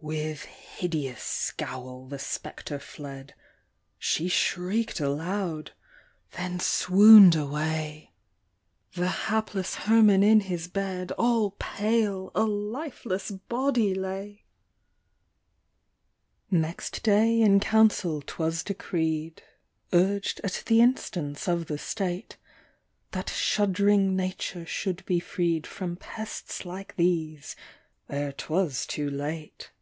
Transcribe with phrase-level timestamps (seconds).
[0.00, 3.34] With hideous scowl the spectre fled;
[3.98, 5.72] She shriek'd aloud;—
[6.36, 8.12] then swoon'd away
[8.96, 14.44] I The hapless Herman in his bed, All pale, a lifeless body lay!
[16.52, 16.60] THE VAMPYRB.
[16.60, 19.42] 235 Next day in council 'twas decreed,
[19.92, 22.36] (Urg'd at the instance of the state)
[23.10, 27.56] That shudd'ring nature should be freed From pests like these
[28.08, 29.72] ere 'twas too late.